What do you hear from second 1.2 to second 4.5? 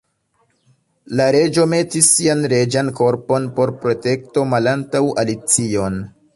Reĝo metis sian reĝan korpon por protekto